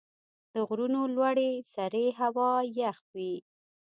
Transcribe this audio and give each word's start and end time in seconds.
د 0.53 0.55
غرونو 0.67 1.01
لوړې 1.15 1.51
سرې 1.73 2.07
هوا 2.19 2.51
یخ 2.79 2.97
وي. 3.15 3.35